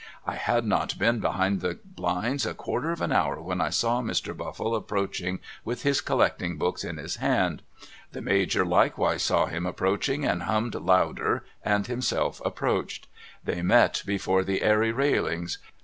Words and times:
I 0.25 0.33
had 0.33 0.65
not 0.65 0.97
been 0.97 1.19
behind 1.19 1.59
the 1.61 1.77
blinds 1.85 2.47
a 2.47 2.55
quarter 2.55 2.91
of 2.91 3.01
an 3.01 3.11
hour 3.11 3.39
when 3.39 3.61
I 3.61 3.69
saw 3.69 4.01
Mr. 4.01 4.35
Buffle 4.35 4.75
approaching 4.75 5.37
with 5.63 5.83
his 5.83 6.01
Collecting 6.01 6.57
books 6.57 6.83
in 6.83 6.97
his 6.97 7.17
hand. 7.17 7.61
The 8.11 8.21
Major 8.23 8.65
likewise 8.65 9.21
saw 9.21 9.45
him 9.45 9.67
approaching 9.67 10.25
and 10.25 10.41
hummed 10.41 10.73
louder 10.73 11.45
and 11.63 11.85
himself 11.85 12.41
approached. 12.43 13.07
They 13.43 13.61
met 13.61 14.01
before 14.07 14.43
the 14.43 14.63
Airy 14.63 14.91
railings. 14.91 15.59